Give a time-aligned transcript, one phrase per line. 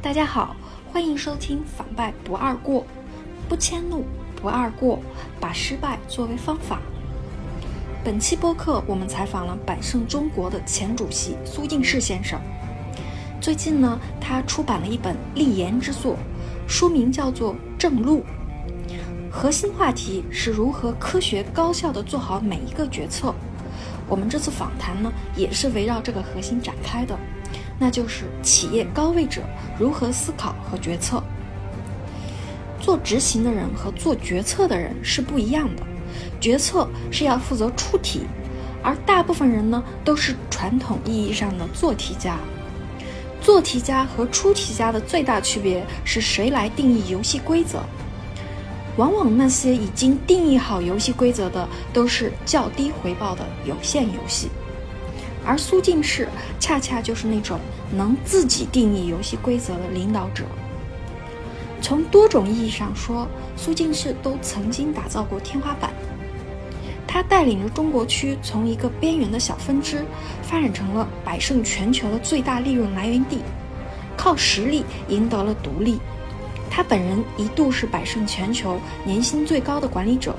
[0.00, 0.54] 大家好，
[0.92, 2.86] 欢迎收听反败不二过，
[3.48, 4.04] 不迁怒，
[4.40, 5.00] 不二过，
[5.40, 6.80] 把失败作为方法。
[8.04, 12.40] 本期播客我们采访了百胜中国的前主席苏进士先生。
[13.40, 16.16] 最近呢，他出版了一本立言之作，
[16.68, 18.20] 书名叫做《正路》，
[19.32, 23.34] 核心话题是如何科学高效地做好每一个决策。
[24.08, 27.18] 我们这次访谈呢，也是围绕这个核心展开的。
[27.78, 29.42] 那就是企业高位者
[29.78, 31.22] 如何思考和决策。
[32.80, 35.82] 做执行的人和做决策的人是不一样的，
[36.40, 38.22] 决策是要负责出题，
[38.82, 42.38] 而大部分人呢都是传统意义上的做题家。
[43.40, 47.80] 做题家和出题家的最大区别是谁来定义游戏规则。
[48.96, 54.48] 往往那些已经定义好游戏规则的都是较低回报的有限游戏。
[55.48, 56.28] 而苏进士
[56.60, 57.58] 恰恰就是那种
[57.90, 60.44] 能自己定义游戏规则的领导者。
[61.80, 65.90] 从多种意义上说，苏进士都曾经打造过天花板。
[67.06, 70.04] 他带领着中国区从一个边缘的小分支，
[70.42, 73.38] 发展成了百胜全球的最大利润来源地，
[74.18, 75.98] 靠实力赢得了独立。
[76.68, 80.36] 他本人一度是百胜全球年薪最高的管理者。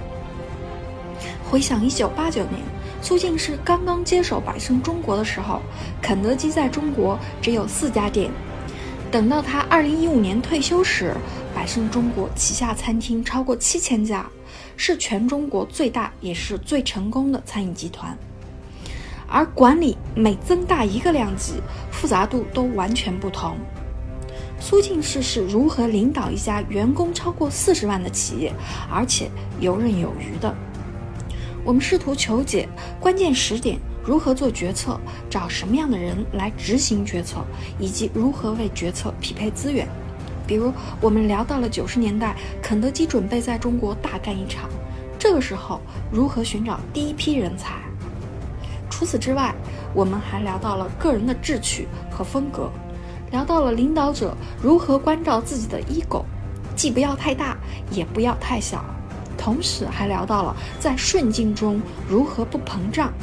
[1.49, 2.61] 回想一九八九年。
[3.01, 5.61] 苏进士刚刚接手百胜中国的时候，
[6.01, 8.29] 肯德基在中国只有四家店。
[9.09, 11.15] 等到他二零一五年退休时，
[11.55, 14.29] 百胜中国旗下餐厅超过七千家，
[14.77, 18.15] 是全中国最大也是最成功的餐饮集团。
[19.27, 21.53] 而管理每增大一个量级，
[21.91, 23.57] 复杂度都完全不同。
[24.59, 28.53] 苏进士是如何领导一家员工超过四十万的企业，
[28.91, 30.53] 而且游刃有余的？
[31.69, 32.67] 我们试图求解
[32.99, 37.45] 关键时点如何做决策，找什么样的人来执行决策，
[37.77, 39.87] 以及如何为决策匹配资源。
[40.47, 44.67] 比如，我们聊到了九十年代，肯德基准备在中国大干一场，
[45.19, 45.79] 这个时候
[46.11, 47.75] 如何寻找第一批人才。
[48.89, 49.53] 除此之外，
[49.93, 52.71] 我们还聊到了个人的志趣和风格，
[53.29, 56.23] 聊到了领导者如何关照自己的 ego，
[56.75, 57.55] 既不要太大，
[57.91, 58.83] 也不要太小。
[59.39, 63.13] 同时还聊到了在顺境中如何不膨胀。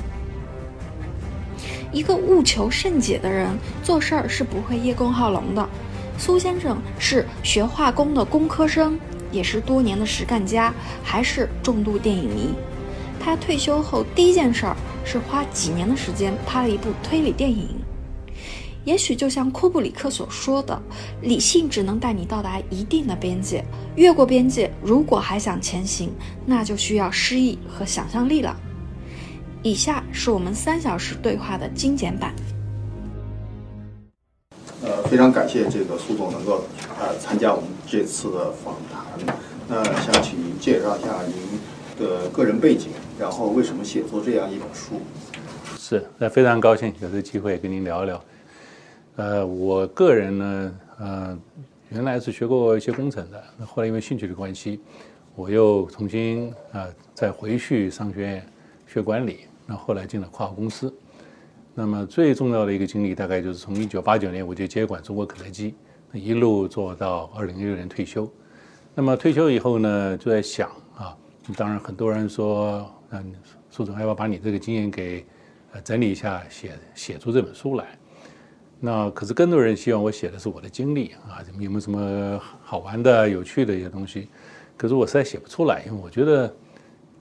[1.93, 5.69] 一个务求甚解的人做事儿是不会叶公好龙的。
[6.19, 8.99] 苏先生是学化工的工科生，
[9.31, 10.73] 也是多年的实干家，
[11.05, 12.55] 还是重度电影迷。
[13.21, 17.69] 他退休后第一件事儿是花几年的时间拍了一部推理电影。
[18.87, 20.81] 也许就像库布里克所说的，
[21.21, 23.65] 理性只能带你到达一定的边界，
[23.97, 26.13] 越过边界，如果还想前行，
[26.47, 28.57] 那就需要诗意和想象力了。
[29.65, 32.33] 以下是我们三小时对话的精简版。
[34.85, 36.65] 呃，非常感谢这个苏总能够
[37.01, 39.05] 呃参加我们这次的访谈。
[39.67, 41.35] 那想请您介绍一下您
[41.99, 45.01] 的个人背景，然后为什么写作这样一本书？
[45.77, 48.23] 是，那非常高兴有这个机会跟您聊一聊。
[49.17, 51.39] 呃，我个人呢，呃，
[51.89, 54.79] 原来是学过一些工程的，那后来因为兴趣的关系，
[55.35, 58.47] 我又重新啊再回去商学院
[58.87, 60.93] 学管理，那后来进了跨国公司。
[61.75, 65.75] 那么最重要的一个经历，大概就是从一九八九年我就接管中国肯德基，
[66.13, 68.31] 一路做到二零一六年退休。
[68.95, 71.17] 那么退休以后呢，就在想啊，
[71.57, 73.35] 当然很多人说，嗯，
[73.71, 75.25] 苏总要不要把你这个经验给
[75.83, 77.99] 整理一下，写写出这本书来？
[78.79, 84.29] 那可是更多人希望我写的是我的经历啊，有没有什么好玩的、有趣的一些东西？
[84.77, 86.55] 可是我实在写不出来，因为我觉得，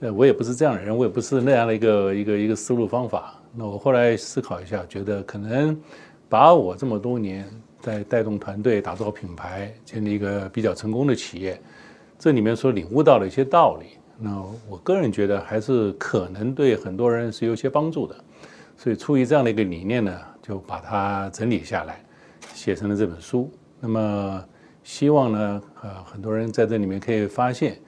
[0.01, 3.39] 呃，我也不是这样的人，我也不是那样的一个一个一个思路方法。
[3.53, 5.79] 那我后来思考一下，觉得可能
[6.27, 7.49] 把我这么多年
[7.79, 11.57] 在带动团队、打造品牌、建立一个比较成功的企业，
[12.19, 13.85] 这里面所领悟到的一些道理，
[14.19, 18.15] 那我个人觉得还是可能对很多人是有些帮助的。
[18.75, 20.19] 所以出于这样的一个理念呢。
[20.45, 22.03] 就把它整理下来，
[22.53, 23.51] 写成了这本书。
[23.79, 24.45] 那么，
[24.83, 27.79] 希望呢，呃，很多人在这里面可以发现，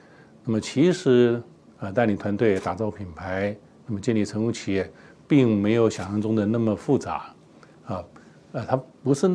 [0.44, 1.40] 那么其实，
[1.78, 3.56] 呃，带领团队打造品牌，
[3.86, 4.90] 那么建立成功企业，
[5.28, 7.32] 并没有想象中的那么复杂，
[7.86, 8.04] 啊，
[8.50, 9.26] 呃，它不是，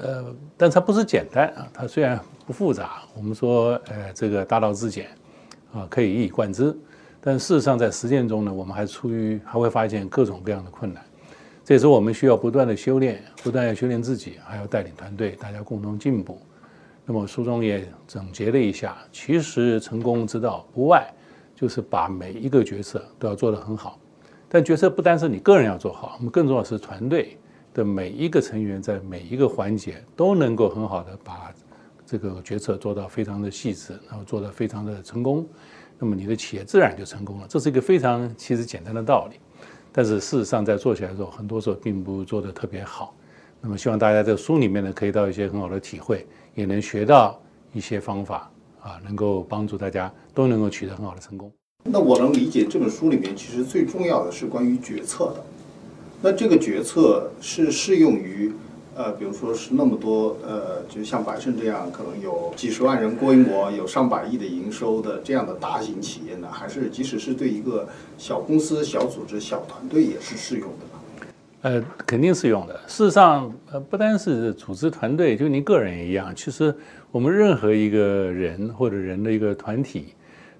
[0.00, 1.66] 呃，但它不是简单啊。
[1.74, 5.08] 它虽然不复杂，我们说，呃，这个大道至简，
[5.72, 6.76] 啊，可以一以贯之，
[7.20, 11.04] 但事实上在实践中呢，我们还出于还会发现各种各样的困难。
[11.68, 16.40] 这也是我们需要不断的修炼，不断要修炼自己，还要带领团队，大家共同进步。
[17.04, 21.06] 那么书中也总结了一下，其实成功之道不外
[21.54, 24.00] 就是把每一个决策都要做得很好。
[24.48, 27.36] 但决策不单是你个人要做好，我们更重要是团队
[27.74, 31.52] 的每一个成员在每一个环节都能够很好的把
[32.06, 35.46] 这个决策做到非常的细致，然后做得非常的成功，
[35.98, 37.46] 那么你的企业自然就成功了。
[37.46, 39.38] 这是一个非常其实简单的道理，
[39.98, 43.16] 但是事实上在做起来的时候，很多时候并不做得特别好。
[43.60, 46.24] 那么希望大家在书里面呢，可以到一些很好的体会，
[46.54, 47.36] 也能学到
[47.72, 48.48] 一些方法
[48.80, 51.52] 啊，能够帮助大家都能够取得很好的成功。
[51.82, 55.44] 那我能理解这本书里面其实最重要的是关于决策的。
[56.22, 58.52] 那这个决策是适用于
[58.98, 70.86] 呃，比如说是那么多呃，就像百胜这样可能有几十万人规模、有上百亿的营收的这样的大型企业呢，还是即使是对一个小公司、小组织、小团队也是适用的？
[71.62, 72.74] 呃，肯定是用的。
[72.88, 76.34] 事实上，呃，不单是组织团队，就您个人也一样。
[76.34, 76.74] 其实，
[77.12, 80.06] 我们任何一个人或者人的一个团体，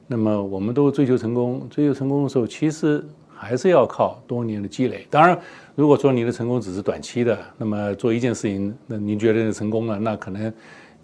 [0.07, 1.67] 那么我们都追求成功。
[1.69, 3.05] 追求成功的时候，其实
[3.39, 5.07] 还是要靠多年的积累。
[5.09, 5.39] 当然，
[5.75, 10.53] 如果说你的成功只是短期的，那么做一件事情，那您觉得成功了，那可能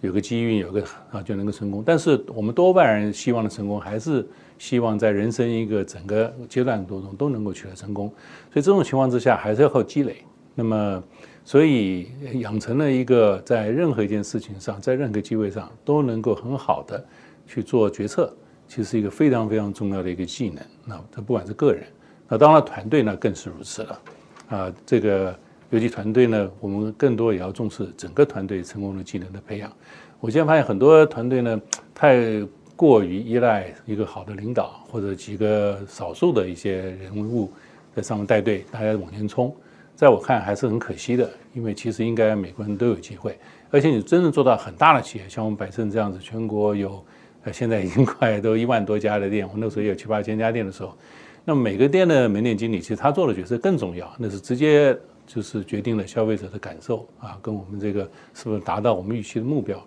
[0.01, 1.83] 有个机遇，有个啊就能够成功。
[1.87, 4.27] 但是，我们多半人希望的成功还是。
[4.57, 8.07] 希望在人生一个整个阶段当中都能够取得成功，
[8.53, 10.19] 所以这种情况之下还是要靠积累。
[10.55, 11.03] 那么，
[11.45, 17.05] 所以养成了一个在任何一件事情上，在任何机会上都能够很好的
[17.49, 18.33] 去做决策，
[18.69, 20.65] 其实是一个非常非常重要的一个技能。
[20.87, 21.83] 那这不管是个人，
[22.29, 24.01] 那当然团队呢更是如此了。
[24.49, 25.35] 啊，这个
[25.71, 29.73] 尤其团队呢，我们更多也要重视整个团队成功的技能的培养。
[30.21, 31.61] 我现在发现很多团队呢
[31.95, 32.47] 太。
[32.77, 37.49] 过于依赖一个好的领导或者几个少数的一些人物
[37.95, 39.55] 在上面带队，大家往前冲，
[39.95, 41.31] 在我看还是很可惜的。
[41.53, 43.39] 因为其实应该每个人都有机会，
[43.71, 47.01] 而且你真正做到很大的企业，像我们百盛这样子，全国有
[47.45, 50.99] 呃现在已经快都一万多家的店，我那时候也有七八千家店的时候，
[51.45, 59.79] 那么每个店的门店经理其实他做的角色更重要，那是直接就是决定了消费者的感受啊，跟我们这个是不是达到我们预期的目标。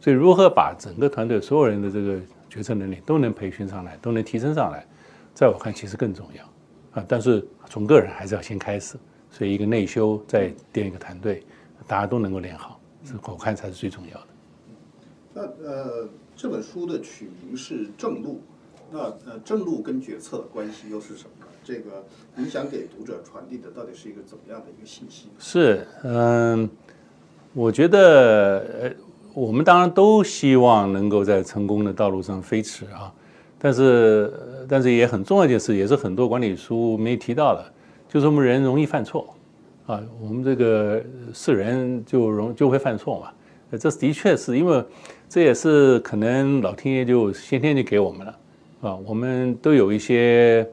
[0.00, 4.86] 所以，如何把整个团队所有人的这个决策能力都能培训上来，都能提升上来，
[5.34, 7.04] 在我看其实更重要啊。
[7.08, 8.96] 但是从个人还是要先开始，
[9.30, 11.42] 所以一个内修再垫一个团队，
[11.86, 14.26] 大家都能够练好，这我看才是最重要的。
[15.34, 18.40] 那呃，这本书的取名是正路，
[18.90, 21.46] 那呃，正路跟决策的关系又是什么呢？
[21.64, 22.04] 这个
[22.34, 25.28] 你想给读者传递的到底是一个怎么样的一个信息？
[25.38, 26.68] 是嗯，
[27.52, 28.90] 我觉得呃。
[29.34, 33.12] 我们当然都希望能够在成功的道路上飞驰啊，
[33.56, 34.32] 但是
[34.68, 37.64] 但是也很重要一件事，也是很多管理书没提到的，
[38.08, 39.32] 就是我们人容易犯错
[39.86, 41.00] 啊，我们这个
[41.32, 43.30] 是人就容就会犯错嘛，
[43.78, 44.82] 这的确是因为
[45.28, 48.36] 这也是可能老天爷就先天就给我们了
[48.80, 50.66] 啊，我们都有一些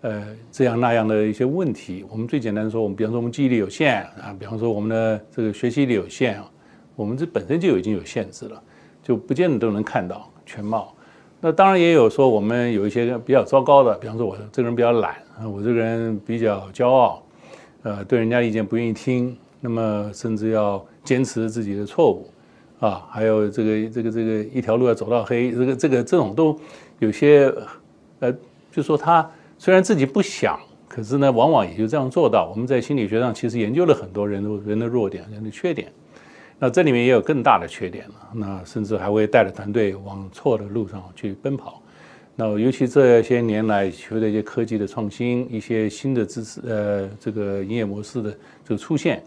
[0.00, 6.50] 呃这样那样的一些问题，我们最简单说，我们比方说我们记忆力有限啊，比方说我们的这个学习力有限啊。
[6.96, 8.62] 我们这本身就已经有限制了，
[9.02, 10.94] 就不见得都能看到全貌。
[11.40, 17.20] 那当然也有说我们有一些比较糟糕的，比方说我这个人比较懒啊，我这个人比较骄傲，
[17.82, 22.30] 呃，对人家意见不愿意听，那么甚至要坚持自己的错误
[22.84, 26.58] 啊，还有这个这个这个一条路要走到黑，这个这个这种都
[26.98, 27.50] 有些
[28.20, 28.30] 呃，
[28.70, 29.26] 就说他
[29.58, 32.46] 虽然自己不想，可是呢，往往也就这样做到。
[32.50, 35.90] 我们在心理学上其实研究了很多人的人的弱点、人的缺点。
[36.58, 41.80] 那这里面也有更大的缺点了，那甚至还会带着团队往错的路上去奔跑。
[42.36, 48.30] 那尤其这些年来，随着一些科技的创新，一些新的知识，呃，这个营业模式的
[48.62, 49.22] 这个出现，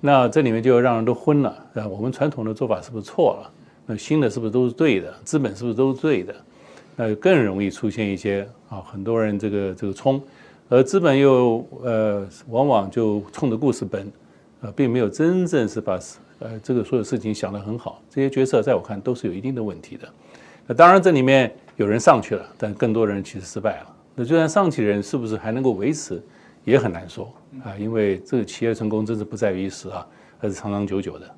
[0.00, 1.50] 那这里面就让人都昏了。
[1.74, 3.50] 啊，我们传统的做法是不是错了？
[3.86, 5.12] 那新的是不是都是对的？
[5.24, 6.34] 资本是不是都是对的？
[6.96, 10.20] 那更容易出现一些啊，很多人这个这个冲，
[10.68, 14.10] 而资本又呃，往往就冲着故事奔，
[14.62, 15.98] 呃，并没有真正是把。
[16.42, 20.08] 呃，这个所有事情想得很好，这些决策在我看都是有一定的问题的。
[20.66, 23.94] 那当然，这里面有人上去了，但更多人其实失败了。
[24.14, 26.18] 那就算上去的人是不是还能够维持，
[26.64, 27.32] 也很难说
[27.64, 27.76] 啊。
[27.78, 30.06] 因为这个企业成功真是不在于一时啊，
[30.40, 31.30] 而是长长久久的。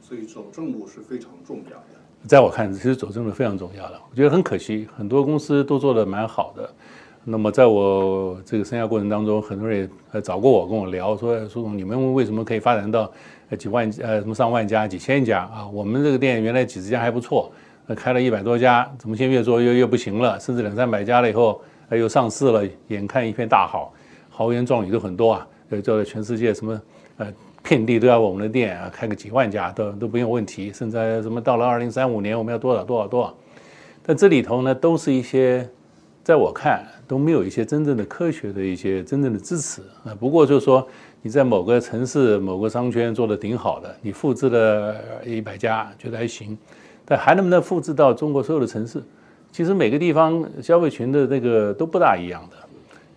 [0.00, 2.28] 所以走正路是非常重要的。
[2.28, 4.00] 在我看，其实走正路非常重要的。
[4.10, 6.70] 我觉得很可惜，很多公司都做得蛮好的。
[7.24, 13.10] 那么在我这个生涯过程当中，很多人也找过我，跟我聊说：“苏总，你们为什么可以发展到？”
[13.58, 17.52] 几万呃什么上万家几千家啊，我们这个店原来几十家还不错，
[17.86, 20.40] 那开了一百多家，怎么现在越做越越不行了？
[20.40, 23.92] 甚至两三百家了以后，又上市了，眼看一片大好，
[24.42, 26.82] 豪言壮语都很多啊，呃，做全世界什么
[27.18, 27.32] 呃
[27.62, 33.34] 遍地都要我们的店啊，开个几万家都都不用问题，甚至什么到了二零三五年我们要多少多少多少，
[34.02, 35.68] 但这里头呢都是一些，
[36.24, 40.14] 在我看都没有一些真正的科学的一些真正的支持啊。
[40.18, 40.86] 不过就是说。
[41.24, 46.58] 你在某个城市、某个商圈做的挺好的，你复制了一百家，觉得还行，
[47.04, 49.00] 但还能不能复制到中国所有的城市？
[49.52, 52.56] 其实每个地方消费群的那个都不大一样的。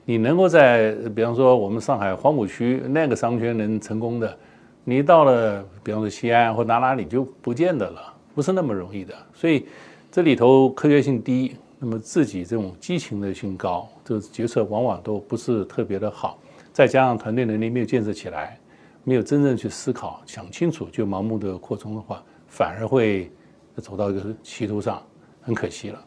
[0.06, 4.38] 你能够在，比方说我们上海黄浦区那个商圈能成功的，
[4.84, 9.16] 你到了，比方说西安或哪哪里就不见得了，不是那么容易的。
[9.34, 9.66] 所以
[10.12, 16.40] 这里头科学性低，那么自己这种激情的性高，这个决策往往都不是特别的好。
[16.72, 18.60] 再加上团队能力没有建设起来，
[19.04, 23.32] 没有真正去思考、想清楚就盲目的扩充的话，反而会
[23.78, 25.02] 走到一个歧途上，
[25.42, 26.06] 很可惜了。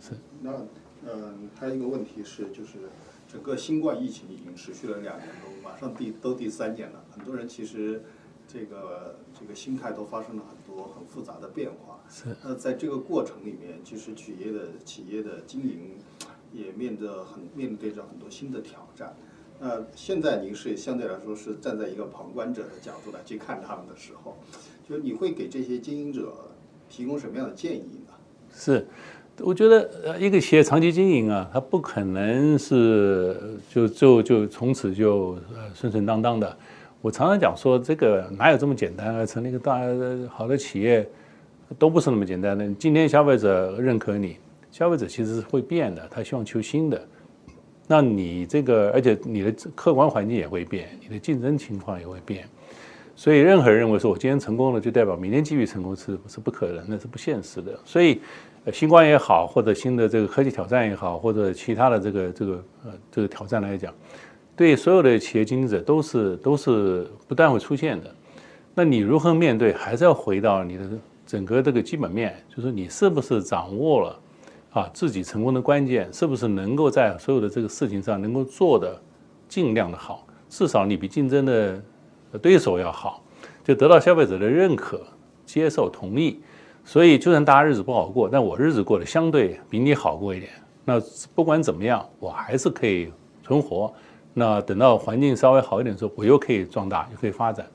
[0.00, 0.12] 是。
[1.06, 2.78] 那嗯，还有一个问题是，就是
[3.30, 8.02] 整个新冠疫情已经持续了两年多，马上第都第三年了，很多人其实
[8.48, 12.00] 这个这个心态都发生了很多很复杂的变化。
[12.10, 12.36] 是。
[12.42, 15.96] 那在这个过程里面，其实企业的企业的经营
[16.52, 19.14] 也面对很面对着很多新的挑战。
[19.58, 24.36] 那现在您是相对来说是站在一个旁观者的角度来去看他们的时候，
[24.88, 26.50] 就你会给这些经营者
[26.90, 28.12] 提供什么样的建议呢？
[28.52, 28.86] 是，
[29.40, 33.36] 我觉得呃一个企业长期经营啊，它不可能是
[33.70, 36.56] 就就就从此就呃顺顺当当的。
[37.02, 39.26] 我常常讲说，这个哪有这么简单啊？
[39.26, 39.78] 成立一个大
[40.28, 41.08] 好的企业
[41.78, 42.68] 都不是那么简单的。
[42.74, 44.38] 今天消费者认可你，
[44.72, 47.00] 消费者其实是会变的，他希望求新的。
[47.86, 52.48] 那你这个，而且你的客观环境也会变，你的竞争情况也会变，
[53.14, 57.78] 所以任何人认为说我今天成功了，就代表明天继续成功是是不可能，那是不现实的。
[57.84, 58.20] 所以，
[58.72, 63.94] 新冠也好，或者新的这个科技挑战也好，或者其他的这个这个呃这个挑战来讲，
[64.56, 68.12] 对所有的企业经营者都是都是不断会出现的。
[68.74, 69.72] 那你如何面对？
[69.72, 70.84] 还是要回到你的
[71.26, 74.20] 整个这个基本面，就是你是不是掌握了？
[74.72, 79.00] 啊，自己成功的关键是不是能够在所有的这个事情上能够做的
[79.48, 81.82] 尽量的好，至少你比竞争的
[82.42, 83.22] 对手要好，
[83.64, 85.00] 就得到消费者的认可、
[85.46, 86.40] 接受、同意。
[86.88, 90.52] 所以，就算大家日子不好过，但我日子过得相对比你好过一点。
[90.84, 91.02] 那
[91.34, 93.12] 不管怎么样，我还是可以
[93.42, 93.92] 存活。
[94.32, 97.66] 那等到环境稍微好一点的时候，我又可以壮大，又可以发展。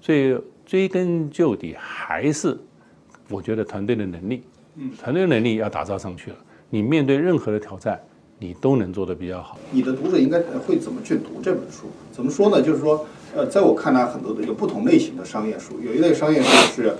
[0.00, 2.58] 所以，追根究底，还是
[3.30, 4.42] 我觉得团队的能力，
[4.74, 6.36] 嗯，团队能力要打造上去了。
[6.68, 8.00] 你面对任何的挑战，
[8.36, 9.56] 你都能做得比较好。
[9.70, 11.86] 你的读者应该会怎么去读这本书？
[12.10, 12.60] 怎么说呢？
[12.60, 13.06] 就是说，
[13.36, 16.96] 呃，在我看来，很多的有不同类型的商业书，有一类商业书是，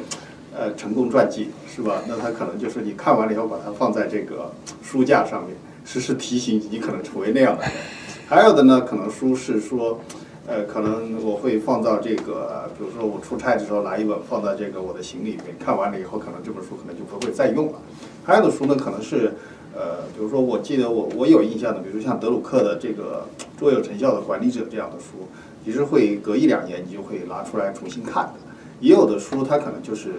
[0.56, 2.00] 呃，成功传记，是吧？
[2.08, 4.50] 那他可能就是你看完了以后，把它放在这个
[4.82, 7.72] 书架上面，时时提醒你可能成为那样的人。
[8.26, 10.00] 还有的呢，可能书是说，
[10.46, 17.78] 呃，可能我会放到这个，比如说我出差的时候拿一本放在这个我的行李里面，看完了以后，可能这本书可能就不会再用了。
[18.24, 19.32] 还有的书呢，可能是。
[19.78, 23.26] 呃，比如说，我记得我我有印象的，比如像德鲁克的这个
[23.60, 25.28] 《卓有成效的管理者》这样的书，
[25.62, 28.32] 其实会隔一两年你就会拿出来重新看的。
[28.80, 30.12] 也有的书，它可能就是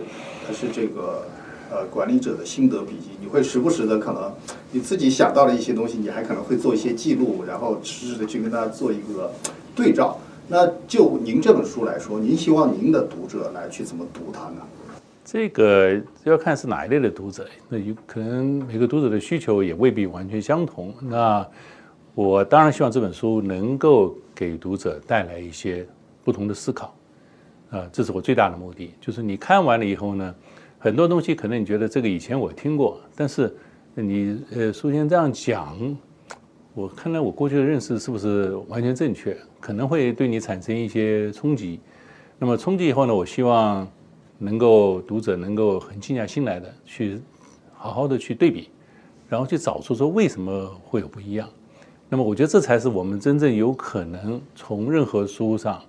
[0.45, 1.25] 它是这个
[1.71, 4.33] 呃管理者的心得笔记，你会时不时的可能
[4.71, 9.31] 你自己想到了一些东西，你还可能会做一些记录，然后实时的去跟他做一个
[9.75, 10.17] 对照。
[10.47, 14.61] 那就您这本书来说，您希望您的读者来去怎么读它呢？
[15.25, 20.93] 这个要看是哪一类的读者，那有可能每个读者的需求也未必完全相同。
[21.01, 21.45] 那
[22.15, 25.85] 我当然希望这本书能够给读者带来一些
[26.23, 26.95] 不同的思考，
[27.69, 28.93] 啊，这是我最大的目的。
[28.99, 30.35] 就是你看完了以后呢，
[30.79, 33.55] 很多东西可能你觉得这个以前我听过，但是
[33.95, 35.77] 你呃书先这样讲，
[36.73, 39.37] 我看来我过去的认识是不是完全正确？
[39.59, 41.79] 可能会对你产生一些冲击。
[42.39, 43.87] 那么冲击以后呢，我希望。
[44.39, 47.19] 能够读者能够很静下心来的去
[47.73, 48.69] 好好的去对比，
[49.27, 51.49] 然后去找出说为什么会有不一样。
[52.07, 55.81] 那么我觉得这才是我们真正有可能从任何书上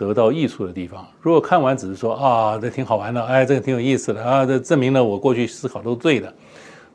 [0.00, 1.06] 得到益处的地方。
[1.20, 6.34] 如果看完只是说啊这挺好玩的，哎这个挺有意思的啊，这证明了我过去思考都对的，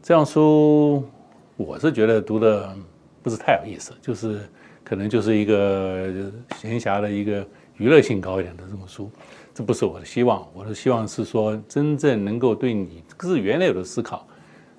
[0.02, 1.08] 这样书
[1.56, 2.76] 我是觉得读的
[3.22, 4.40] 不是太有意思，就是
[4.84, 6.10] 可能就是一个
[6.58, 7.46] 闲暇的一个
[7.78, 9.08] 娱乐性高一点的这种书。
[9.54, 14.28] 这不是我的希望，我的希望是说，真正能够对你自原来有的思考，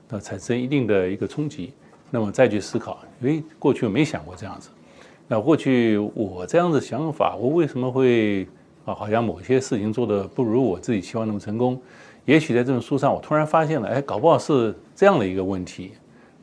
[0.07, 1.73] 那产生一定的一个冲击，
[2.11, 4.69] 那么再去思考，因为，过去我没想过这样子，
[5.29, 8.47] 那过去我这样的想法，我为什么会
[8.85, 11.81] 啊，好像某些事情做的不如我自己期望那么成功？
[12.25, 15.93] 也许在这本书上，我突然发现了，哎，搞不好是这样的一个问题。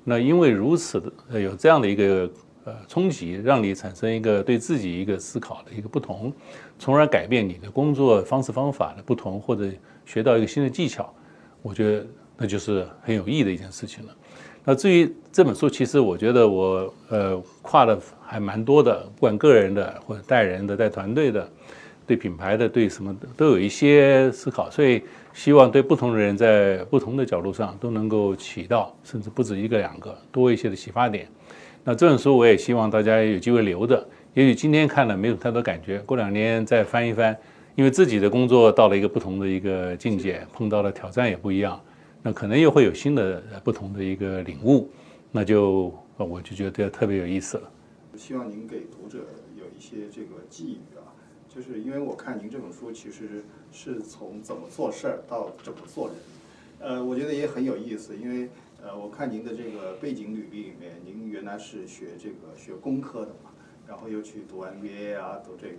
[0.04, 2.30] 那因为如此的有这样的一个。
[2.66, 6.32] 呃，冲击让你产生一个对自己一个思考的一个不同，
[6.80, 9.70] 从而改变你的工作方式方法的不同，或者
[10.06, 11.14] 学到一个新的技巧，
[11.62, 14.16] 我觉得那就是很有意义的一件事情了。
[14.64, 18.00] 那至于这本书，其实我觉得我呃跨了
[18.34, 18.44] 还。
[18.44, 21.50] 蛮多的，不管个人的或者带人的、带团队的、
[22.06, 24.70] 对品牌的、对什么，都有一些思考。
[24.70, 25.02] 所以
[25.34, 31.26] 希望对不同的人在不同的角度上都能够起到，甚至不止一个两个多一些的启发点。
[31.86, 37.36] 那这本书我也希望大家有机会留着，也许今天看了没有太多感觉，过两年再翻一翻，
[37.76, 41.80] 因为自己的工作到了一个不同的一个境界，碰到的挑战也不一样，
[42.22, 44.90] 那可能又会有新的不同的一个领悟，
[45.32, 47.64] 那就我就觉得特别有意思了。
[48.18, 51.14] 希望您给读者有一些这个寄语啊，
[51.48, 56.16] 就是因为我看您这本书其实是从怎么做事儿到怎么做人，
[56.80, 58.50] 呃，我觉得也很有意思，因为。
[58.86, 63.52] 呃，我看您的这个背景履历里面，您原来是学这个学工科的嘛，
[63.88, 65.76] 然后又去读 MBA 啊，读这个。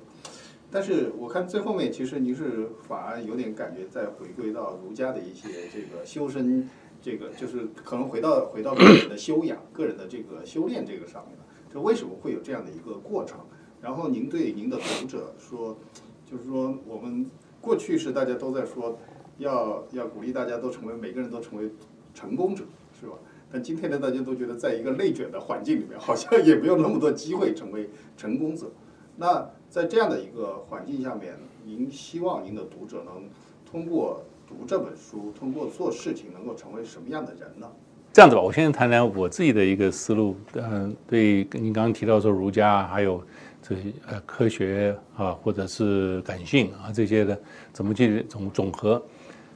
[0.71, 6.67] 但是我看最后面，其实您是反而有点感觉在回归到儒家的一些这个修身，
[7.03, 11.45] 这个就是可能回到回到个人的修养、个人的这个修炼这个上面了。
[11.75, 13.41] 这为什么会有这样的一个过程？
[13.83, 15.77] 然后您对您的读者说，
[16.25, 17.29] 就是说我们
[17.61, 18.97] 过去是大家都在说，
[19.39, 21.69] 要要鼓励大家都成为每个人都成为
[22.15, 22.63] 成功者。
[23.01, 23.17] 是吧？
[23.51, 28.71] 但今天呢，大家都觉得在一个内卷的环境里面，好像也没有那么多机会成为成功者。
[29.17, 33.29] 那在这样的一个环境下面，您希望您的读者能
[33.69, 37.69] 通过读这本书，通过做事情，能够成为什么样的人呢？
[38.15, 40.37] 这样子吧，我先谈谈我自己的一个思路。
[40.55, 43.21] 嗯，对，您刚刚提到说儒家还有
[43.61, 47.37] 这些呃科学啊，或者是感性啊这些的，
[47.73, 49.03] 怎么去总总和？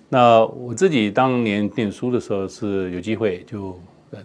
[0.08, 4.18] 那我自己当年念书的时候是有机会就呃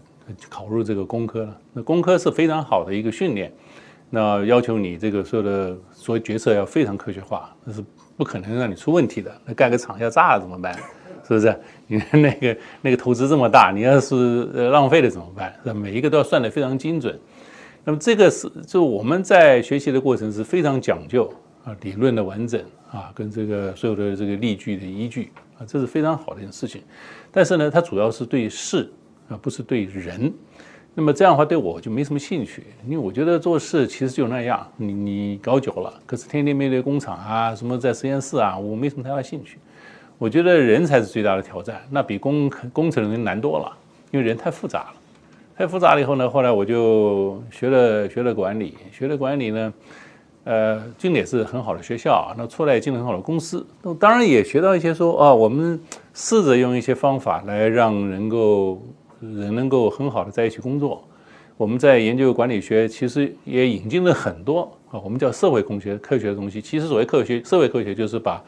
[0.49, 1.61] 考入这个工科了。
[1.71, 3.53] 那工科是非常好的一个训练，
[4.09, 7.83] 那要求你这个所有的所有决策要非常科学化，那是
[8.17, 9.31] 不可能让你出问题的。
[9.45, 10.75] 那盖个厂要炸了怎么办？
[11.27, 11.60] 是不是？
[11.88, 15.53] 你看那个那个投资这么大，你要是浪费了怎么办？
[15.63, 17.18] 是每一个都要算得非常精准。
[17.84, 22.62] 那么这个是就我们在学习的过程是非常讲究啊，理论的完整
[22.92, 25.32] 啊，跟这个所有的这个例句的依据。
[25.60, 26.82] 啊，这是非常好的一件事情，
[27.32, 28.92] 但是呢，它主要是对事
[29.29, 30.33] 啊，不是对人。
[30.96, 34.68] 那么这样的话，对我就没什么兴趣，因为我觉得做事其实就那样。
[34.77, 39.59] 你你搞久了，可是天天面对工厂啊，什么在实验室啊，我没什么太大兴趣。
[40.17, 43.71] 我觉得人才是最大的挑战，那比工工程人难多了，
[44.11, 44.93] 因为人太复杂了。
[45.55, 49.73] 太复杂了以后呢，后来我就学了学了管理，学了管理呢。
[50.45, 55.79] 呃，进的也是很好的学校，那出来也进了很好的公司，那当然也学到一些说啊，我们
[56.13, 58.81] 试着用一些方法来让人够
[59.21, 61.01] 人能够很好的在一起工作。
[61.55, 66.59] 我们在研究管理学，其实也引进了很多啊，我们叫社会工学科学的东西。
[66.59, 68.43] 其实所谓科学，社会科学就是把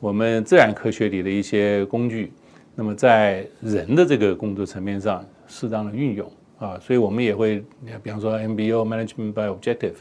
[0.00, 2.32] 我们自然科学里的一些工具，
[2.74, 7.64] 那么在人的这个工作层面上适当的运用啊，所以我们也会，
[8.02, 9.94] 比方说 MBO Management by Objective。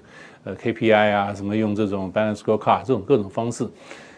[0.43, 3.67] 呃，KPI 啊，什么用这种 balance scorecard 这种各种方式，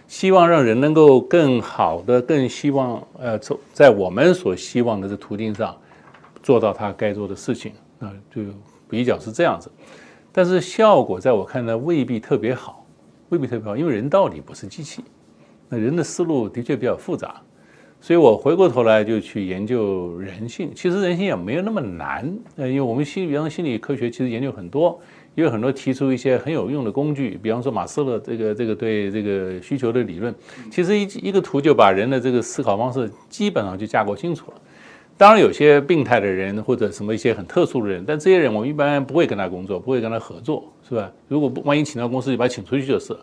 [0.06, 5.76] 希望让人能够更好的、更希望呃，走在我们所希望的这途径上，
[6.44, 8.44] 做到他该做的事情啊，就
[8.88, 9.72] 比较是这样子。
[10.32, 12.86] 但是效果在我看来未必特别好，
[13.30, 15.04] 未必特别好，因为人到底不是机器，
[15.70, 17.42] 那人的思路的确比较复杂，
[18.02, 20.72] 所以我回过头来就去研究人性。
[20.76, 25.00] 其实人性也没有那么难，呃，因为我们心，比方说心理科学其实研究很多。
[25.36, 30.34] 也有很多提出一些很有用的工具，比方说马斯洛这个这个对这个需求的理论，
[30.70, 34.58] 其实一一个图就把人的这个思考方式基本上就架构清楚了。
[35.16, 41.10] 当然有些病态的人或者什么一些很特殊的人，但这些人我们一般不会跟他工作，不会跟他合作，是吧？
[41.30, 43.16] 如果不万一请到公司就把他请出去就是。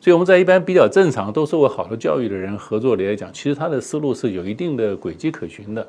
[0.00, 5.86] 所以我们在一般比较正常都受过好的教育的人合作里来讲，其实他的思路是有一定的轨迹可循的。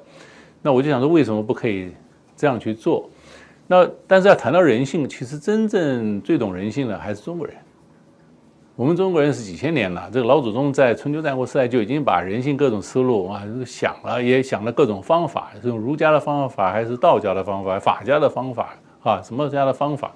[0.62, 1.92] 那我就想说，为什么不可以
[2.36, 3.10] 这样去做？
[3.68, 7.56] 那但是要谈到人性，其实真正最懂人性的还是中国人。
[8.76, 20.16] 我们中国人是几千年了，这个老祖宗在春秋战国时代就已经把人性各种思路啊想了，也想了各种方法，是用儒家的方法还是道家的方法、法家的方法啊，什么家的方法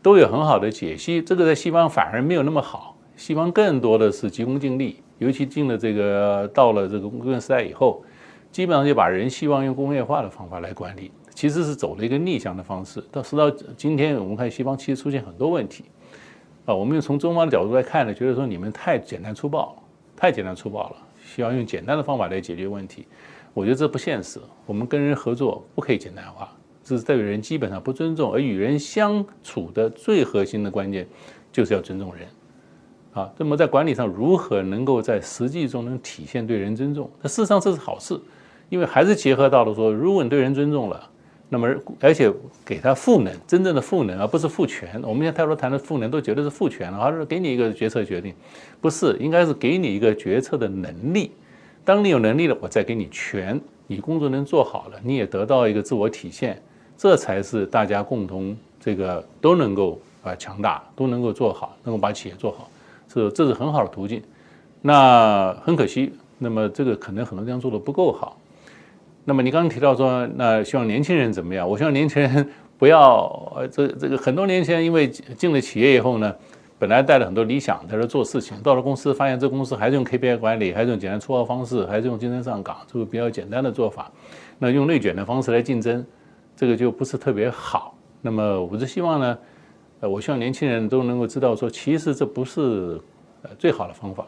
[0.00, 1.22] 都有很好的解析。
[1.22, 8.02] 这个在西方反而没有那么好，西方更多的是急功近利，尤其进了这个到了这个工业时代以后，
[8.50, 11.10] 基本上就把人希望用工业化的方法来管理。
[11.34, 15.84] 其实是走了一个逆向的方式，到时到今天我们看西方其实出现很多问题，
[16.66, 19.82] 啊，我们从中方的角度来看呢，觉得说你们太简单粗暴，
[20.14, 23.06] 太简单粗暴了，需要用简单的方法来解决问题，
[23.54, 24.38] 我觉得这不现实。
[24.66, 26.52] 我们跟人合作不可以简单化，
[26.84, 31.08] 这是对人基本上不尊重，而与人相处的最核心的关键
[31.50, 32.28] 就是要尊重人，
[33.12, 37.10] 啊，那么在管理上如何能够在实际中能体现对人尊重？
[37.20, 38.18] 那事实上这是好事，
[38.68, 41.08] 因为还是结合到了说，如果你对人尊重了。
[41.54, 41.68] 那么
[42.00, 42.32] 而且
[42.64, 44.98] 给他赋能，真正的赋能，而不是赋权。
[45.02, 48.32] 我们现在太多谈的赋能，都觉得是赋权了，而是给你一个决策决定，
[48.80, 51.30] 不是，应该是给你一个决策的能力。
[51.84, 56.58] 当你有能力了，我再给你权，你工作能做好了，你也得到一个自我体现，
[56.96, 62.70] 这才是大家共同这个都能够啊强大，都能够做好，能够把企业做好，
[63.12, 64.22] 这这是很好的途径。
[64.80, 68.38] 那很可惜，那么这个可能很多地方做的不够好。
[69.24, 71.68] 那么你刚刚提到说，那希望年轻人怎么样？
[71.68, 72.48] 我希望年轻人
[72.78, 76.34] 不要呃这这个很多年前因为进了企业以后呢。
[76.78, 84.10] 本来带了很多理想在这做事情，到了公司发现这公司还是用 KPI 管理，还是用简单粗暴方式，还是用竞争上岗，这个比较简单的做法。
[84.58, 86.04] 那用内卷的方式来竞争，
[86.56, 87.96] 这个就不是特别好。
[88.20, 89.38] 那么我是希望呢，
[90.08, 93.00] 我希望年轻人都能够知道说，其实这不是
[93.42, 94.26] 呃最好的方法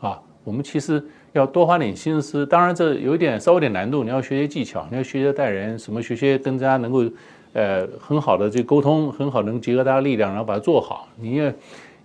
[0.00, 0.20] 啊。
[0.44, 1.02] 我们其实
[1.32, 7.04] 要多花点心思，当然这有点稍微点难度，你要学些技巧，你要学些带人，什么学些跟大家能够
[7.52, 11.08] 呃很好的这沟通，很好能结合大家力量，然后把它做好。
[11.16, 11.54] 你也。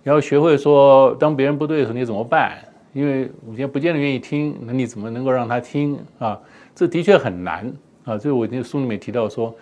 [0.06, 2.58] 你要学会说，当别人不对的时候，你怎么办？
[2.92, 6.38] 因为我现在不见得愿意听，那你怎么能够让他听啊？
[6.74, 7.72] 这的确很难
[8.04, 8.18] 啊！
[8.18, 9.54] 这我那书里面提到说，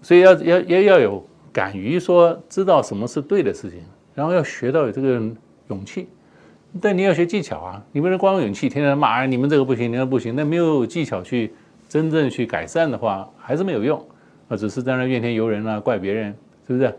[0.00, 3.80] 所以要要要要有敢于说知道什么是对的事情，
[4.14, 5.20] 然后要学到有这个
[5.68, 6.08] 勇气。
[6.80, 7.84] 但你要学技巧啊！
[7.92, 11.52] 你不能光有勇气，天天骂啊你们这个不行，你那不行，那没有技巧去
[11.86, 14.02] 真正去改善的话，还是没有用
[14.48, 14.56] 啊！
[14.56, 16.34] 只是在那怨天尤人啊，怪别人，
[16.66, 16.94] 是不是？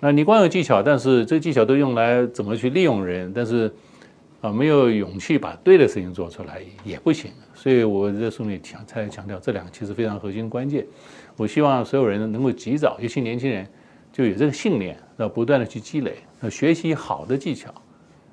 [0.00, 3.72] 那你光有技巧，但是这个技巧都用来怎么去利用人，但是
[4.40, 7.30] 啊没有勇气把对的事情做出来也不行。
[7.54, 10.84] 所以我在书里强才强调这两个其实非常核心关键。
[11.36, 13.64] 我希望所有人能够及早，尤其年轻人
[14.12, 17.72] 就有这个信念，要不断的去积累，要学习好的技巧，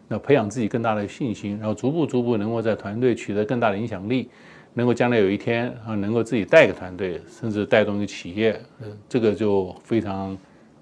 [0.09, 4.29] 要培养自己更大的信心，然后逐步逐步能够在团队取得更大的影响力，
[4.73, 10.37] 能够将来有一天啊能够自己带个团队，甚至带动一个企业，嗯，这个就非常。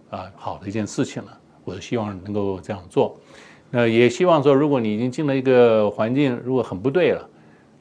[0.09, 3.19] 啊，好的一件事情了，我是希望能够这样做。
[3.69, 7.29] 那也希望说，如果你已经进了一个环境，如果很不对了，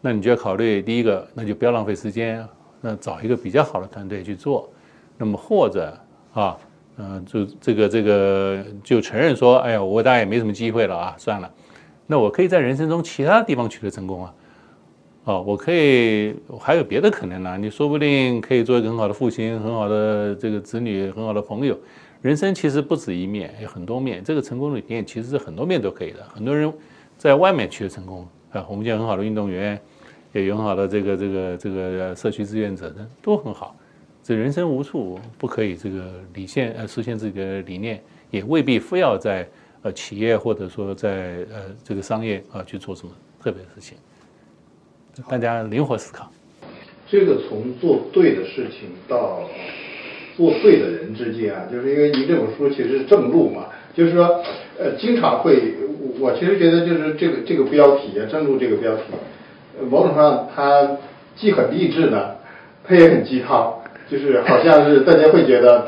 [0.00, 2.44] 那你就要考虑第一个，那就不要浪费时间，
[2.80, 4.68] 那找一个比较好的团队去做。
[5.16, 5.96] 那么或者
[6.34, 6.58] 啊，
[6.98, 11.50] 嗯，就这个这个就承认说，哎呀，我大概也没什么机会了啊，算了。
[12.06, 14.34] 那我可以在人生中其他地方取得成功啊。
[15.24, 17.58] 哦，我可以还有别的可能呢。
[17.58, 21.76] 你说不定可以做一个很好的父亲，很好的这个子女，很好的朋友。
[22.22, 24.22] 人生其实不止一面，有很多面。
[24.24, 26.24] 这个成功的面其实是很多面都可以的。
[26.32, 26.72] 很多人
[27.18, 29.78] 在外面取得成功啊，我们见很好的运动员，
[30.32, 33.76] 也有很好的这个这个这个社区志愿者的，都很好。
[34.26, 39.46] 这人生无处不可以这个理现呃实现自己的理念，也未必非要在
[39.82, 43.96] 呃企业或者说在呃这个商业啊去做什么特别的事情。
[45.28, 46.28] 大家灵活思考。
[47.08, 49.48] 这个从做对的事情到。
[50.36, 54.44] 做对的人之间啊，就是因为您这本书其实是正路嘛，就是说，
[54.78, 55.72] 呃，经常会，
[56.20, 59.04] 我其实觉得就是这个这个标题啊，正路这个标题，
[59.88, 60.98] 某种上它
[61.34, 62.34] 既很励志呢，
[62.84, 65.86] 它也很鸡汤，就是好像是大家会觉得，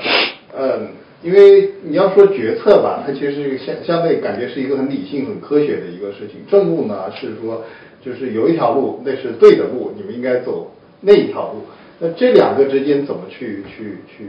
[0.56, 0.88] 嗯，
[1.22, 7.62] 因为你要说决策吧，它其实是相相对感觉是一个很理性、很科学的一个事情，正路呢是说，
[8.02, 11.62] 就是有一条路那是对的路，你们应该走那一条路。
[12.00, 14.28] 那这两个之间怎么去去去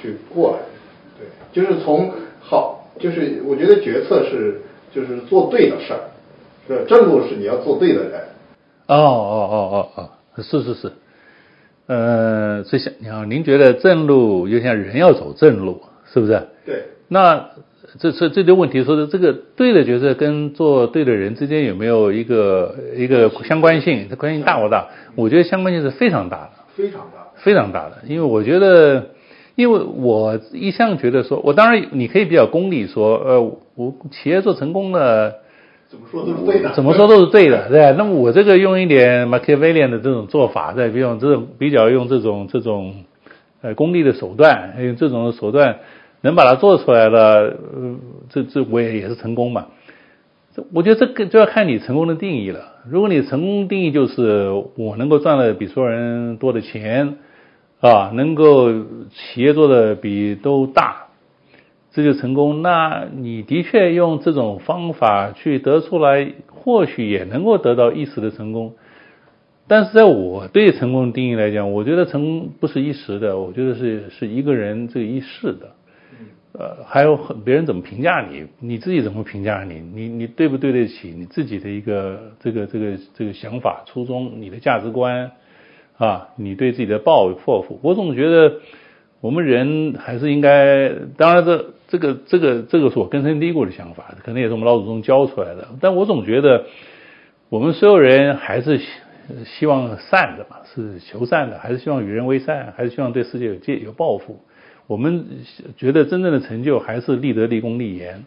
[0.00, 0.58] 去过来？
[1.18, 2.10] 对，就是从
[2.40, 4.60] 好，就是我觉得决策是
[4.94, 6.00] 就是做对的事儿，
[6.66, 8.20] 是正路是你要做对的人。
[8.86, 10.92] 哦哦哦哦哦，是是是，
[11.86, 16.42] 呃，这像你好，您觉得正路就像人要走正路，是不是？
[16.64, 16.84] 对。
[17.08, 17.50] 那
[18.00, 24.08] 这这这就问题说的这个对的角色跟做对的人之间有没有一个一个相关性？
[24.10, 24.88] 它关系大不大？
[25.14, 27.98] 我觉得相关性是非常大的，非常大，非常大的。
[28.08, 29.10] 因为我觉得，
[29.54, 33.40] 因为我一向觉得说，我当然你可以比较功利说，呃，
[33.76, 35.34] 我企业做成功了，
[35.88, 43.04] 怎么说都是对的，怎么说都是对的，对那么我这个用一点 Machiavellian 的这种做法，在比用这种比较用这种这种
[43.62, 45.78] 呃功利的手段，用这种手段。
[46.22, 47.96] 能把它做出来了，呃，
[48.30, 49.66] 这这我也也是成功嘛。
[50.56, 52.72] 这我觉得这个就要看你成功的定义了。
[52.90, 57.18] 如果你成功定义就是我能够赚的比所有人多的钱，
[57.80, 61.05] 啊，能够企业做的比都大，
[61.96, 62.60] 这就成功。
[62.60, 68.74] 那你的确用这种方法去得出来，或许也能够得到一时的成功。
[69.66, 75.70] 但是在我对成功的定义来讲，我觉得成功不是一时的，我觉得是是一个人这一世的。
[76.52, 79.80] 呃，还有很别人怎么评价你，你自己怎么评价你？
[79.80, 85.32] 你你对不对得起你自己的一个这个这个这个想法初衷，你的价值观
[85.96, 87.80] 啊，你对自己的抱抱负。
[87.82, 88.60] 我总觉得
[89.20, 95.68] 我们人还是应该，当然这这个这个这个是我根深蒂固的想法，可能也是我们老祖宗教出来的。
[95.80, 96.64] 但我总觉得
[97.48, 98.80] 我们所有人还是
[99.44, 104.40] 希望善的嘛，是求善的，还是希望与人为善，还是希望对世界有借有抱负。
[104.86, 105.26] 我们
[105.76, 108.24] 觉得真正的成就还是立德、立功、立言。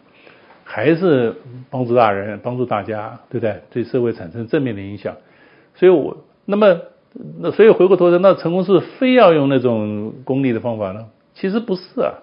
[0.62, 1.34] 还是
[1.68, 3.60] 帮助大人，帮助大家，对不对？
[3.72, 5.16] 对社会产生正面的影响。
[5.74, 6.82] 所以，我那么
[7.40, 11.06] 那所以回过头来，那成功是非要用那种功利的方法呢？
[11.34, 12.22] 其实不是啊。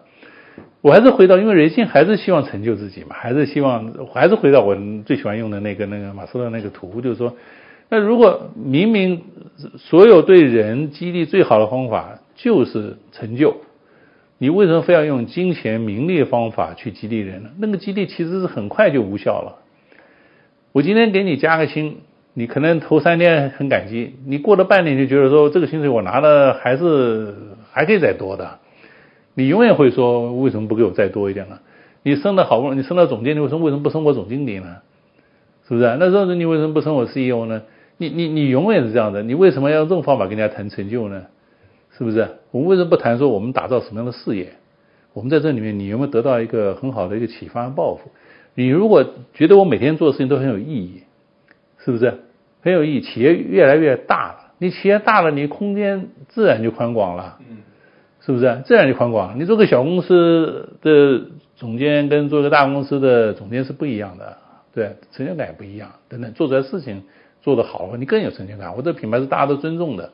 [0.87, 4.73] 我还是回到，因为人性还是希望成就自己嘛，还是希望，还是回到我
[5.05, 7.35] 最喜欢用的那个那个马斯洛那个图，就是说，
[7.89, 9.21] 那如果明明
[9.75, 13.57] 所有对人激励最好的方法就是成就。
[14.37, 17.49] 你为什么非要用金钱、名利方法去激励人呢？
[17.59, 19.57] 那个激励其实是很快就无效了。
[20.71, 21.97] 我今天给你加个薪，
[22.33, 27.35] 你可能头三天很感激，你过了半年就觉得说这个薪水我拿的还是
[27.73, 28.59] 还可以再多的，
[29.37, 31.59] 你永远会说为什么不给我再多一点呢？
[32.01, 34.77] 你升的好不容易你升到总监，你为什么为什么不升我总经理呢？
[35.67, 35.95] 是不是？
[35.99, 37.61] 那时候你为什么不升我 CEO 呢？
[37.97, 41.21] 你你你永远是这样的，你为什么要用这种方法跟人家谈成就呢？
[41.95, 42.27] 是不是？
[42.49, 44.53] 我们为什么不谈说我们打造什么样的事业？
[45.13, 48.09] 我们在这里面，你有没有得到一个很好的一个启发和抱负？
[48.55, 51.03] 你如果觉得我每天做的事情都很有意义，
[51.77, 52.21] 是不是
[52.61, 53.01] 很有意义？
[53.01, 57.57] 企业越来越大了，你企业大了，你空间自然就宽广了，嗯，
[58.27, 58.61] 是不是？
[58.65, 59.39] 这样就宽广。
[59.39, 61.21] 你做个小公司的
[61.55, 64.35] 总监跟做个大公司的总监是不一样的，
[64.75, 65.93] 对，成就感也不一样。
[66.09, 67.03] 等等，做出来事情
[67.41, 68.75] 做得好，你更有成就感。
[68.75, 70.11] 我这品牌是大家都尊重的。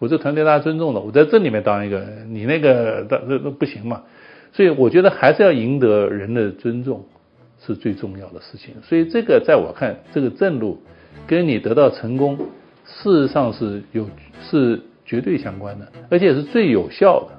[0.00, 4.02] 我这团队大家尊重的，我在这里面当一个，你那个那那不行嘛，
[4.52, 7.04] 所以我觉得还是要赢得人的尊重
[7.64, 8.74] 是最重要的事情。
[8.82, 10.82] 所以这个在我看，这个正路
[11.28, 12.36] 跟你得到成功，
[12.84, 14.10] 事实上是有
[14.42, 17.38] 是绝对相关的，而且是最有效的，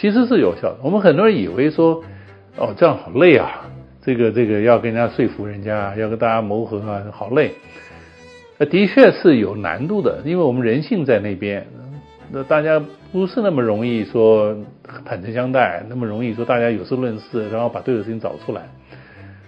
[0.00, 0.78] 其实是有效的。
[0.82, 2.02] 我们很多人以为说，
[2.56, 3.64] 哦这样好累啊，
[4.02, 7.52] 这个这个要跟人家说服人家，要跟大家谋合啊，好累。
[8.58, 11.66] 呃，的确是有难度的，因为我们人性在那边，
[12.30, 12.80] 那大家
[13.12, 14.56] 不是那么容易说
[15.04, 18.62] 坦诚相待，那么容易说大家有事论事，然后把对的事情找出来。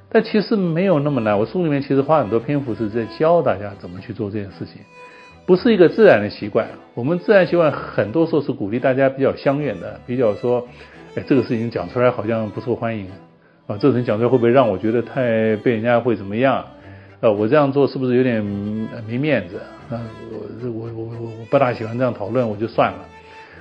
[0.09, 1.39] 但其实没有那么难。
[1.39, 4.81] 我书里面其实花很多篇幅是在教大家怎么去做这件事情，
[5.47, 6.69] 不是一个自然的习惯。
[6.95, 10.67] 我们自然习惯很多时候是鼓励大家比较相远的，比较说，
[11.15, 13.07] 哎，这个事情讲出来好像不受欢迎
[13.67, 16.65] 啊，这个事情讲出来会不会让我觉得太被人家会怎么样？
[17.21, 18.45] 呃，我这样做是不是有点
[19.07, 19.61] 没面子？
[19.89, 22.99] 啊，我我我我我不大喜欢这样讨论，我就算了。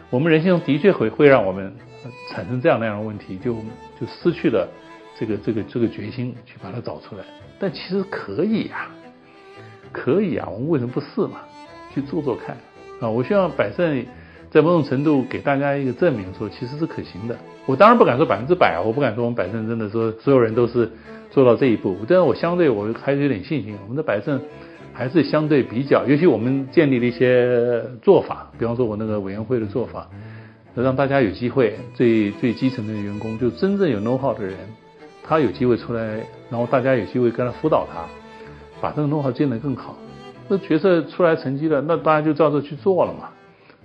[0.10, 1.74] 我们人性中的确会会让我们
[2.32, 3.54] 产生这样那样的问题，就
[4.00, 4.67] 就失去了
[5.19, 7.24] 这个这个这个决心去把它找出来。
[7.60, 8.88] 但其实可以呀，
[9.91, 11.41] 可以啊，我们为什么不试嘛？
[11.95, 12.55] 去做做看
[12.99, 13.10] 啊！
[13.10, 14.05] 我希望百胜
[14.51, 17.36] 在某种程度给大家一个证明，说其实是可行的。
[17.65, 20.91] 我当然不敢说百分之百啊，我不敢说我们百胜真的说所有人都是。
[21.31, 23.75] 做到这一步，但是我相对我还是有点信心。
[23.84, 24.39] 我们的百胜
[24.93, 30.08] 还是相对比较，尤其我们建立了一些做法，比方说我那个委员会的做法，
[30.73, 34.55] 让大家有机会，最最基层的员工，就真正有 know how 的人，
[35.23, 38.05] 他有机会出来，然后大家有机会跟他辅导他，
[38.79, 39.97] 把这个 know how 建得更好。
[40.47, 43.29] 那角色出来成绩了，那大家就照着去做了嘛，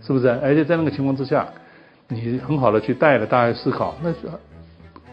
[0.03, 0.29] 是不是？
[0.42, 1.49] 而且在那个情况之下，
[2.09, 4.12] 你很好的去带着大家思考，那。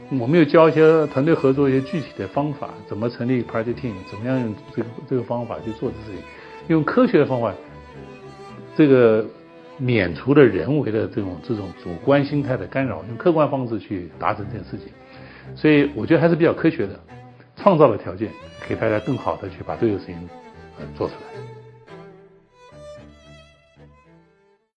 [0.10, 6.23] 我们又教一些团队合作一些具体的方法，怎么成立 party team，怎么样用这个这个方法去做事情，
[6.69, 7.53] 用科学的方法，
[8.73, 9.25] 这个
[9.77, 14.88] 免除了人为的这种这种主观心态的干扰，用客观方式去达成这件事情。
[15.57, 16.97] 所以我觉得还是比较科学的，
[17.57, 18.31] 创造了条件，
[18.65, 20.15] 给大家更好的去把这个事情
[20.97, 21.57] 做出来。